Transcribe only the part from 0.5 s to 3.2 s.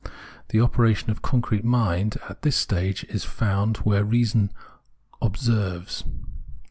operation of concrete mind at this stage